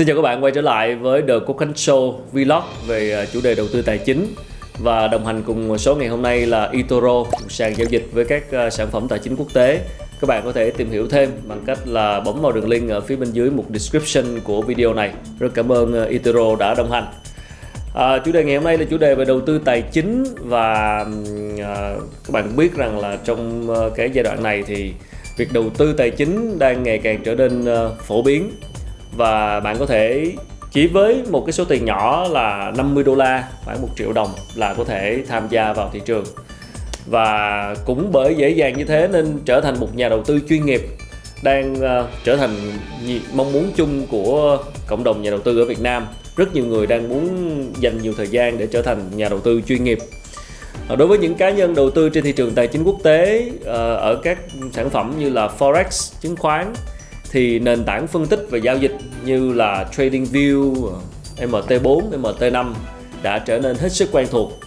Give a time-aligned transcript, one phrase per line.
[0.00, 3.24] Xin chào các bạn quay trở lại với The Quốc Khánh Show Vlog về à,
[3.32, 4.34] chủ đề đầu tư tài chính
[4.78, 8.24] và đồng hành cùng số ngày hôm nay là eToro, một sàn giao dịch với
[8.24, 9.80] các à, sản phẩm tài chính quốc tế.
[10.20, 13.00] Các bạn có thể tìm hiểu thêm bằng cách là bấm vào đường link ở
[13.00, 15.12] phía bên dưới mục description của video này.
[15.38, 17.06] Rất cảm ơn à, eToro đã đồng hành.
[17.94, 21.04] À, chủ đề ngày hôm nay là chủ đề về đầu tư tài chính và
[21.64, 24.92] à, các bạn biết rằng là trong cái giai đoạn này thì
[25.36, 27.66] việc đầu tư tài chính đang ngày càng trở nên
[28.06, 28.50] phổ biến
[29.16, 30.32] và bạn có thể
[30.70, 34.30] chỉ với một cái số tiền nhỏ là 50 đô la khoảng 1 triệu đồng
[34.54, 36.24] là có thể tham gia vào thị trường.
[37.06, 40.66] Và cũng bởi dễ dàng như thế nên trở thành một nhà đầu tư chuyên
[40.66, 40.82] nghiệp
[41.42, 42.50] đang uh, trở thành
[43.34, 46.06] mong muốn chung của cộng đồng nhà đầu tư ở Việt Nam.
[46.36, 47.26] Rất nhiều người đang muốn
[47.80, 49.98] dành nhiều thời gian để trở thành nhà đầu tư chuyên nghiệp.
[50.88, 53.50] Ờ, đối với những cá nhân đầu tư trên thị trường tài chính quốc tế
[53.64, 54.38] ờ, ở các
[54.72, 56.72] sản phẩm như là forex chứng khoán
[57.30, 58.92] thì nền tảng phân tích và giao dịch
[59.24, 60.90] như là TradingView,
[61.36, 62.72] MT4, MT5
[63.22, 64.60] đã trở nên hết sức quen thuộc.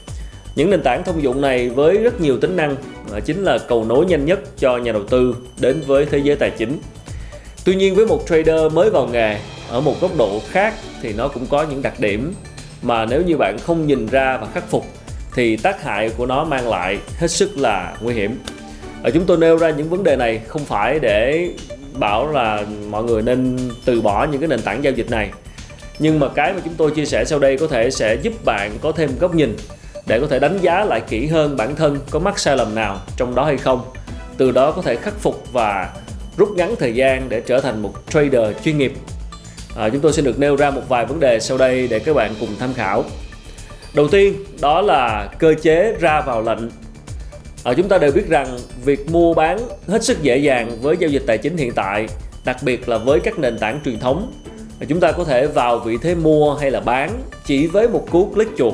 [0.55, 2.75] Những nền tảng thông dụng này với rất nhiều tính năng
[3.13, 6.35] à, chính là cầu nối nhanh nhất cho nhà đầu tư đến với thế giới
[6.35, 6.77] tài chính.
[7.65, 9.37] Tuy nhiên với một trader mới vào nghề
[9.69, 12.33] ở một góc độ khác thì nó cũng có những đặc điểm
[12.81, 14.85] mà nếu như bạn không nhìn ra và khắc phục
[15.35, 18.39] thì tác hại của nó mang lại hết sức là nguy hiểm
[19.03, 21.49] ở chúng tôi nêu ra những vấn đề này không phải để
[21.99, 25.31] bảo là mọi người nên từ bỏ những cái nền tảng giao dịch này.
[25.99, 28.71] Nhưng mà cái mà chúng tôi chia sẻ sau đây có thể sẽ giúp bạn
[28.81, 29.55] có thêm góc nhìn
[30.07, 32.99] để có thể đánh giá lại kỹ hơn bản thân có mắc sai lầm nào
[33.17, 33.81] trong đó hay không.
[34.37, 35.93] Từ đó có thể khắc phục và
[36.37, 38.93] rút ngắn thời gian để trở thành một trader chuyên nghiệp.
[39.75, 42.15] À, chúng tôi sẽ được nêu ra một vài vấn đề sau đây để các
[42.15, 43.03] bạn cùng tham khảo.
[43.93, 46.59] Đầu tiên đó là cơ chế ra vào lệnh
[47.63, 51.09] à, chúng ta đều biết rằng việc mua bán hết sức dễ dàng với giao
[51.09, 52.07] dịch tài chính hiện tại
[52.45, 54.31] đặc biệt là với các nền tảng truyền thống.
[54.87, 58.25] Chúng ta có thể vào vị thế mua hay là bán chỉ với một cú
[58.25, 58.73] click chuột.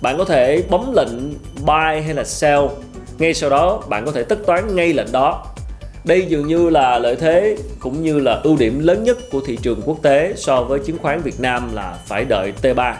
[0.00, 1.34] Bạn có thể bấm lệnh
[1.66, 2.62] buy hay là sell.
[3.18, 5.44] Ngay sau đó bạn có thể tất toán ngay lệnh đó.
[6.04, 9.58] Đây dường như là lợi thế cũng như là ưu điểm lớn nhất của thị
[9.62, 12.94] trường quốc tế so với chứng khoán Việt Nam là phải đợi T3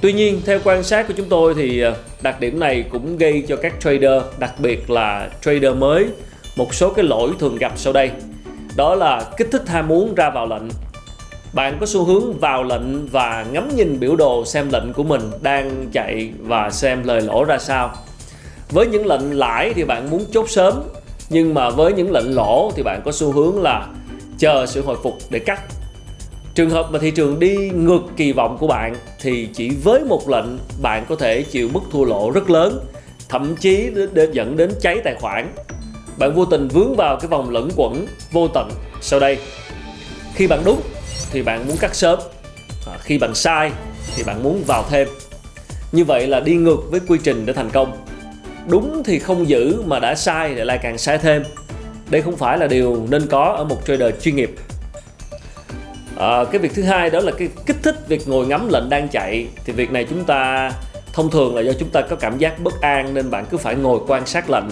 [0.00, 3.44] Tuy nhiên, theo quan sát của chúng tôi thì ờ, đặc điểm này cũng gây
[3.48, 6.06] cho các trader, đặc biệt là trader mới,
[6.56, 8.10] một số cái lỗi thường gặp sau đây.
[8.76, 10.62] Đó là kích thích ham muốn ra vào lệnh.
[11.52, 15.20] Bạn có xu hướng vào lệnh và ngắm nhìn biểu đồ xem lệnh của mình
[15.42, 17.90] đang chạy và xem lời lỗ ra sao.
[18.70, 20.82] Với những lệnh lãi thì bạn muốn chốt sớm,
[21.30, 23.86] nhưng mà với những lệnh lỗ thì bạn có xu hướng là
[24.38, 25.60] chờ sự hồi phục để cắt
[26.58, 30.28] Trường hợp mà thị trường đi ngược kỳ vọng của bạn thì chỉ với một
[30.28, 32.80] lệnh bạn có thể chịu mức thua lỗ rất lớn,
[33.28, 35.52] thậm chí để dẫn đến cháy tài khoản.
[36.16, 38.70] Bạn vô tình vướng vào cái vòng lẫn quẩn vô tận
[39.00, 39.38] sau đây.
[40.34, 40.80] Khi bạn đúng
[41.30, 42.18] thì bạn muốn cắt sớm,
[42.86, 43.70] à, khi bạn sai
[44.16, 45.08] thì bạn muốn vào thêm.
[45.92, 48.06] Như vậy là đi ngược với quy trình để thành công.
[48.68, 51.44] Đúng thì không giữ mà đã sai thì lại càng sai thêm.
[52.10, 54.54] Đây không phải là điều nên có ở một trader chuyên nghiệp
[56.18, 59.08] à, cái việc thứ hai đó là cái kích thích việc ngồi ngắm lệnh đang
[59.08, 59.46] chạy.
[59.64, 60.70] Thì việc này chúng ta
[61.12, 63.74] thông thường là do chúng ta có cảm giác bất an nên bạn cứ phải
[63.74, 64.64] ngồi quan sát lệnh.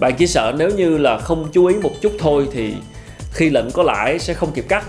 [0.00, 2.74] Bạn chỉ sợ nếu như là không chú ý một chút thôi thì
[3.32, 4.84] khi lệnh có lãi sẽ không kịp cắt.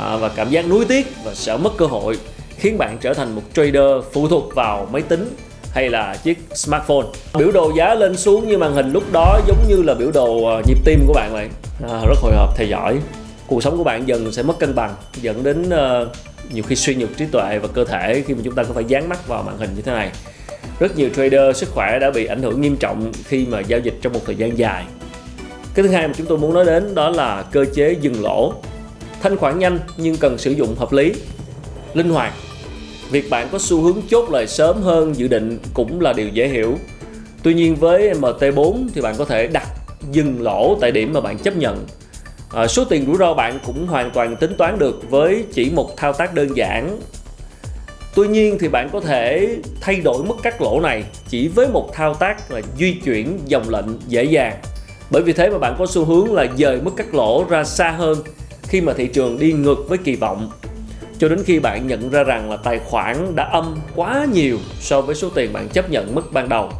[0.00, 2.18] À, và cảm giác nuối tiếc và sợ mất cơ hội
[2.56, 5.36] khiến bạn trở thành một trader phụ thuộc vào máy tính
[5.72, 7.06] hay là chiếc smartphone.
[7.38, 10.44] Biểu đồ giá lên xuống như màn hình lúc đó giống như là biểu đồ
[10.44, 11.48] ờ, nhịp tim của bạn vậy.
[11.88, 12.98] À, rất hồi hộp theo dõi
[13.52, 16.08] cuộc sống của bạn dần sẽ mất cân bằng dẫn đến uh,
[16.52, 18.84] nhiều khi suy nhược trí tuệ và cơ thể khi mà chúng ta có phải
[18.84, 20.10] dán mắt vào màn hình như thế này.
[20.80, 23.94] Rất nhiều trader sức khỏe đã bị ảnh hưởng nghiêm trọng khi mà giao dịch
[24.02, 24.84] trong một thời gian dài.
[25.74, 28.52] Cái thứ hai mà chúng tôi muốn nói đến đó là cơ chế dừng lỗ.
[29.22, 31.12] Thanh khoản nhanh nhưng cần sử dụng hợp lý.
[31.94, 32.32] Linh hoạt.
[33.10, 36.48] Việc bạn có xu hướng chốt lời sớm hơn dự định cũng là điều dễ
[36.48, 36.78] hiểu.
[37.42, 39.66] Tuy nhiên với MT4 thì bạn có thể đặt
[40.12, 41.86] dừng lỗ tại điểm mà bạn chấp nhận
[42.54, 45.96] à, số tiền rủi ro bạn cũng hoàn toàn tính toán được với chỉ một
[45.96, 46.98] thao tác đơn giản
[48.14, 51.90] Tuy nhiên thì bạn có thể thay đổi mức cắt lỗ này chỉ với một
[51.92, 54.56] thao tác là di chuyển dòng lệnh dễ dàng.
[55.10, 57.90] Bởi vì thế mà bạn có xu hướng là dời mức cắt lỗ ra xa
[57.90, 58.18] hơn
[58.62, 60.50] khi mà thị trường đi ngược với kỳ vọng.
[61.18, 65.00] Cho đến khi bạn nhận ra rằng là tài khoản đã âm quá nhiều so
[65.00, 66.70] với số tiền bạn chấp nhận mức ban đầu.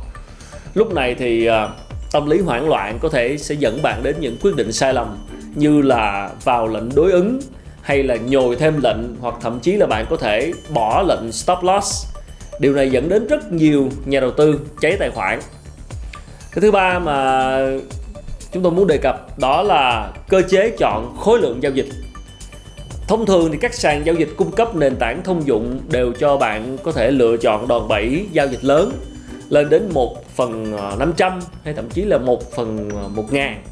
[0.74, 1.70] Lúc này thì ờ,
[2.12, 5.16] tâm lý hoảng loạn có thể sẽ dẫn bạn đến những quyết định sai lầm
[5.54, 7.40] như là vào lệnh đối ứng
[7.82, 11.58] hay là nhồi thêm lệnh hoặc thậm chí là bạn có thể bỏ lệnh stop
[11.62, 12.06] loss.
[12.58, 15.40] Điều này dẫn đến rất nhiều nhà đầu tư cháy tài khoản.
[16.52, 17.58] Cái thứ ba mà
[18.52, 21.88] chúng tôi muốn đề cập đó là cơ chế chọn khối lượng giao dịch.
[23.08, 26.36] Thông thường thì các sàn giao dịch cung cấp nền tảng thông dụng đều cho
[26.36, 28.92] bạn có thể lựa chọn đòn bẩy giao dịch lớn
[29.48, 33.62] lên đến 1 phần à, 500 hay thậm chí là 1 phần à, 1 ngàn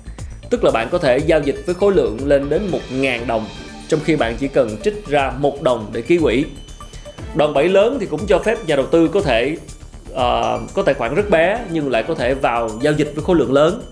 [0.51, 3.47] tức là bạn có thể giao dịch với khối lượng lên đến 1000 đồng
[3.89, 6.45] trong khi bạn chỉ cần trích ra một đồng để ký quỹ.
[7.35, 9.57] Đòn bẩy lớn thì cũng cho phép nhà đầu tư có thể
[10.13, 10.17] uh,
[10.75, 13.53] có tài khoản rất bé nhưng lại có thể vào giao dịch với khối lượng
[13.53, 13.83] lớn.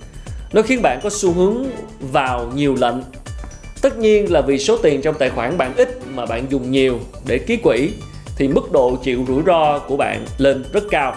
[0.53, 1.67] Nó khiến bạn có xu hướng
[2.01, 2.97] vào nhiều lệnh.
[3.83, 7.01] Tất nhiên là vì số tiền trong tài khoản bạn ít mà bạn dùng nhiều
[7.27, 7.91] để ký quỹ
[8.37, 11.15] thì mức độ chịu rủi ro của bạn lên rất cao.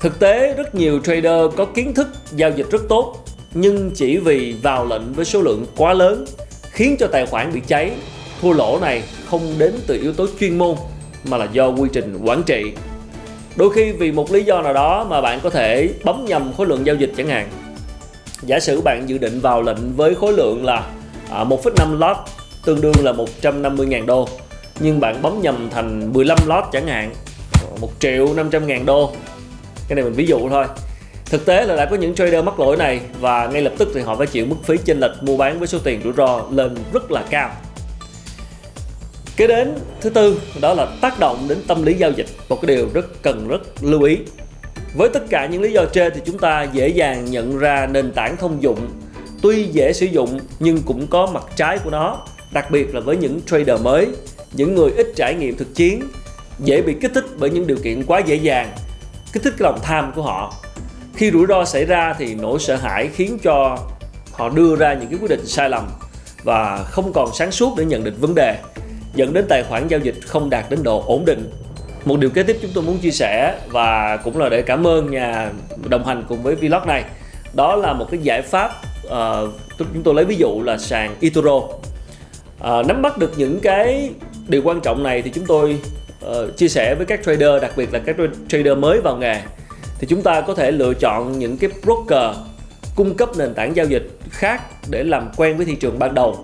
[0.00, 4.56] Thực tế rất nhiều trader có kiến thức giao dịch rất tốt nhưng chỉ vì
[4.62, 6.24] vào lệnh với số lượng quá lớn
[6.70, 7.90] khiến cho tài khoản bị cháy.
[8.42, 10.76] Thua lỗ này không đến từ yếu tố chuyên môn
[11.24, 12.72] mà là do quy trình quản trị.
[13.56, 16.66] Đôi khi vì một lý do nào đó mà bạn có thể bấm nhầm khối
[16.66, 17.48] lượng giao dịch chẳng hạn.
[18.42, 20.90] Giả sử bạn dự định vào lệnh với khối lượng là
[21.30, 22.16] à, 1,5 lot
[22.64, 24.28] tương đương là 150.000 đô
[24.80, 27.14] nhưng bạn bấm nhầm thành 15 lot chẳng hạn
[27.80, 29.12] 1 triệu 500 ngàn đô.
[29.88, 30.64] Cái này mình ví dụ thôi
[31.30, 34.00] thực tế là đã có những trader mắc lỗi này và ngay lập tức thì
[34.00, 36.76] họ phải chịu mức phí chênh lệch mua bán với số tiền rủi ro lên
[36.92, 37.50] rất là cao.
[39.36, 42.76] Kế đến thứ tư, đó là tác động đến tâm lý giao dịch, một cái
[42.76, 44.18] điều rất cần rất lưu ý.
[44.94, 48.12] Với tất cả những lý do trên thì chúng ta dễ dàng nhận ra nền
[48.12, 48.88] tảng thông dụng,
[49.42, 53.16] tuy dễ sử dụng nhưng cũng có mặt trái của nó, đặc biệt là với
[53.16, 54.06] những trader mới,
[54.52, 56.02] những người ít trải nghiệm thực chiến,
[56.58, 58.72] dễ bị kích thích bởi những điều kiện quá dễ dàng,
[59.32, 60.54] kích thích cái lòng tham của họ
[61.18, 63.78] khi rủi ro xảy ra thì nỗi sợ hãi khiến cho
[64.32, 65.86] họ đưa ra những cái quyết định sai lầm
[66.44, 68.56] và không còn sáng suốt để nhận định vấn đề
[69.14, 71.50] dẫn đến tài khoản giao dịch không đạt đến độ ổn định.
[72.04, 75.10] Một điều kế tiếp chúng tôi muốn chia sẻ và cũng là để cảm ơn
[75.10, 75.50] nhà
[75.88, 77.04] đồng hành cùng với vlog này
[77.54, 78.70] đó là một cái giải pháp
[79.06, 81.80] uh, chúng tôi lấy ví dụ là sàn eToro uh,
[82.60, 84.10] ờ, nắm bắt được những cái
[84.48, 85.78] điều quan trọng này thì chúng tôi
[86.26, 88.16] uh, chia sẻ với các trader đặc biệt là các
[88.48, 89.40] trader mới vào nghề
[89.98, 92.36] thì chúng ta có thể lựa chọn những cái broker
[92.96, 96.36] cung cấp nền tảng giao dịch khác để làm quen với thị trường ban đầu.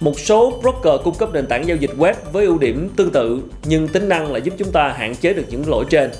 [0.00, 3.42] Một số broker cung cấp nền tảng giao dịch web với ưu điểm tương tự
[3.64, 6.10] nhưng tính năng lại giúp chúng ta hạn chế được những lỗi trên.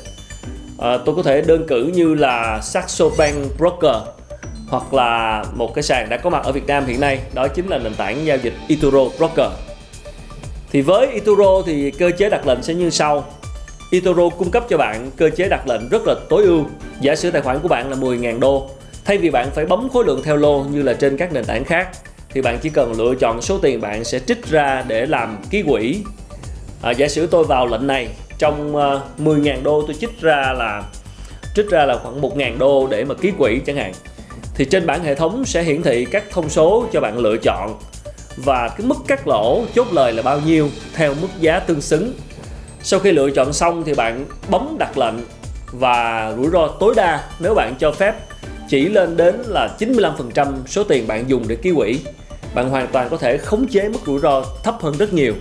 [0.78, 3.96] À, tôi có thể đơn cử như là Saxo Bank Broker
[4.68, 7.68] hoặc là một cái sàn đã có mặt ở Việt Nam hiện nay đó chính
[7.68, 9.50] là nền tảng giao dịch Ituro Broker.
[10.70, 13.24] Thì với Ituro thì cơ chế đặt lệnh sẽ như sau
[13.90, 16.64] eToro cung cấp cho bạn cơ chế đặt lệnh rất là tối ưu.
[17.00, 18.70] Giả sử tài khoản của bạn là 10.000 đô
[19.04, 21.64] thay vì bạn phải bấm khối lượng theo lô như là trên các nền tảng
[21.64, 21.88] khác
[22.30, 25.62] thì bạn chỉ cần lựa chọn số tiền bạn sẽ trích ra để làm ký
[25.62, 26.02] quỹ.
[26.82, 28.08] À, giả sử tôi vào lệnh này
[28.38, 30.82] trong ờ, uh, 10.000 đô tôi trích ra là
[31.54, 33.92] trích ra là khoảng 1.000 đô để mà ký quỹ chẳng hạn
[34.54, 37.78] thì trên bảng hệ thống sẽ hiển thị các thông số cho bạn lựa chọn
[38.36, 42.12] và cái mức cắt lỗ chốt lời là bao nhiêu theo mức giá tương xứng
[42.82, 45.14] sau khi lựa chọn xong thì bạn bấm đặt lệnh
[45.72, 48.14] và rủi ro tối đa nếu bạn cho phép.
[48.68, 52.00] Chỉ lên đến là 95% số tiền bạn dùng để ký quỹ.
[52.54, 55.34] Bạn hoàn toàn có thể khống chế mức rủi ro thấp hơn rất nhiều.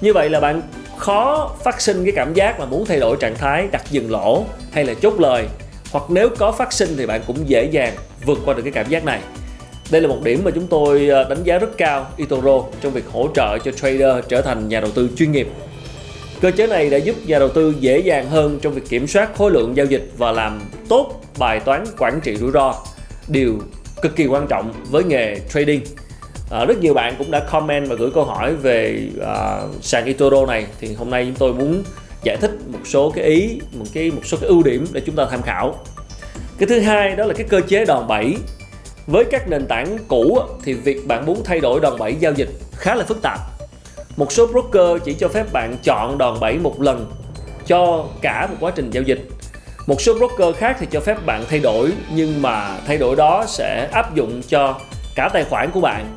[0.00, 0.62] Như vậy là bạn
[0.96, 4.44] khó phát sinh cái cảm giác là muốn thay đổi trạng thái, đặt dừng lỗ
[4.72, 5.46] hay là chốt lời.
[5.92, 8.88] Hoặc nếu có phát sinh thì bạn cũng dễ dàng vượt qua được cái cảm
[8.88, 9.20] giác này.
[9.90, 13.04] Đây là một điểm mà chúng tôi ờ, đánh giá rất cao Itoro trong việc
[13.12, 15.48] hỗ trợ cho trader trở thành nhà đầu tư chuyên nghiệp
[16.40, 19.36] cơ chế này đã giúp nhà đầu tư dễ dàng hơn trong việc kiểm soát
[19.36, 22.74] khối lượng giao dịch và làm tốt bài toán quản trị rủi ro.
[23.28, 23.58] Điều
[24.02, 25.80] cực kỳ quan trọng với nghề trading.
[26.50, 30.46] À, rất nhiều bạn cũng đã comment và gửi câu hỏi về à, sàn eToro
[30.46, 30.66] này.
[30.80, 31.82] Thì hôm nay chúng tôi muốn
[32.22, 35.16] giải thích một số cái ý một cái một số cái ưu điểm để chúng
[35.16, 35.74] ta tham khảo.
[36.58, 38.36] Cái thứ hai đó là cái cơ chế đòn bẩy.
[39.06, 42.48] Với các nền tảng cũ thì việc bạn muốn thay đổi đòn bẩy giao dịch
[42.72, 43.38] khá là phức tạp
[44.16, 47.12] một số broker chỉ cho phép bạn chọn đòn bẩy một lần
[47.66, 49.28] cho cả một quá trình giao dịch.
[49.86, 53.44] Một số broker khác thì cho phép bạn thay đổi nhưng mà thay đổi đó
[53.48, 54.80] sẽ áp dụng cho
[55.14, 56.16] cả tài khoản của bạn.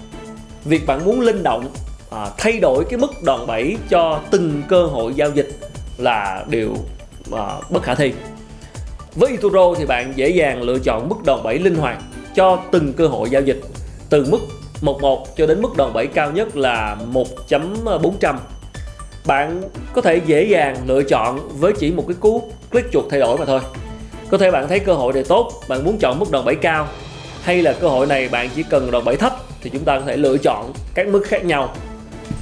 [0.66, 1.70] Việc bạn muốn linh động
[2.12, 5.50] à, thay đổi cái mức đòn bẩy cho từng cơ hội giao dịch
[5.98, 6.76] là điều
[7.32, 8.14] à, bất khả thi.
[9.16, 11.98] Với eToro thì bạn dễ dàng lựa chọn mức đòn bẩy linh hoạt
[12.36, 13.62] cho từng cơ hội giao dịch
[14.10, 14.40] từ mức
[14.84, 18.36] 11 cho đến mức đòn bẩy cao nhất là 1.400
[19.26, 19.62] bạn
[19.94, 23.38] có thể dễ dàng lựa chọn với chỉ một cái cú click chuột thay đổi
[23.38, 23.60] mà thôi.
[24.30, 26.88] Có thể bạn thấy cơ hội này tốt, bạn muốn chọn mức đòn bẩy cao
[27.44, 30.06] hay là cơ hội này bạn chỉ cần đòn bẩy thấp thì chúng ta có
[30.06, 31.74] thể lựa chọn các mức khác nhau.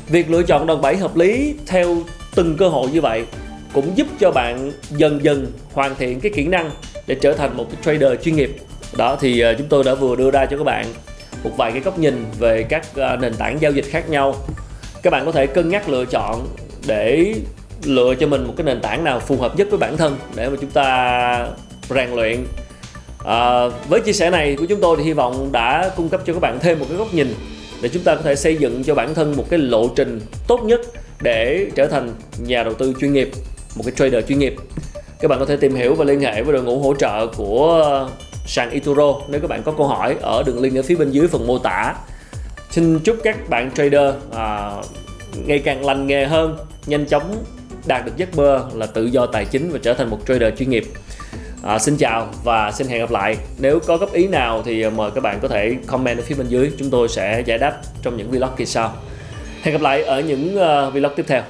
[0.08, 1.98] Việc lựa chọn đòn bẩy hợp lý theo
[2.36, 3.26] từng cơ hội như vậy
[3.74, 6.72] cũng giúp cho bạn dần dần hoàn thiện cái kỹ năng
[7.08, 8.56] để trở thành một cái trader chuyên nghiệp.
[8.98, 10.86] Đó, thì ờ, chúng tôi đã vừa đưa ra cho các bạn
[11.44, 14.36] một vài cái góc nhìn về các à, nền tảng giao dịch khác nhau.
[15.04, 16.48] Các bạn có thể cân nhắc lựa chọn
[16.88, 17.34] để
[17.84, 20.50] lựa cho mình một cái nền tảng nào phù hợp nhất với bản thân để
[20.50, 21.48] mà chúng ta
[21.90, 22.46] rèn luyện.
[23.26, 26.34] À, với chia sẻ này của chúng tôi thì hy vọng đã cung cấp cho
[26.34, 27.36] các bạn thêm một cái góc nhìn
[27.82, 30.64] để chúng ta có thể xây dựng cho bản thân một cái lộ trình tốt
[30.64, 30.82] nhất
[31.22, 32.14] để trở thành
[32.46, 33.32] nhà đầu tư chuyên nghiệp
[33.76, 34.56] một cái trader chuyên nghiệp.
[35.20, 38.10] Các bạn có thể tìm hiểu và liên hệ với đội ngũ hỗ trợ của
[38.52, 41.28] sàn ituro nếu các bạn có câu hỏi ở đường link ở phía bên dưới
[41.28, 41.94] phần mô tả.
[42.70, 44.72] Xin chúc các bạn trader à,
[45.46, 47.44] ngày càng lành nghề hơn nhanh chóng
[47.86, 50.70] đạt được giấc mơ là tự do tài chính và trở thành một trader chuyên
[50.70, 50.84] nghiệp.
[51.64, 53.38] À, xin chào và xin hẹn gặp lại.
[53.60, 56.48] Nếu có góp ý nào thì mời các bạn có thể comment ở phía bên
[56.48, 58.94] dưới chúng tôi sẽ giải đáp trong những vlog kỳ sau.
[59.62, 61.42] Hẹn gặp lại ở những uh, vlog tiếp theo.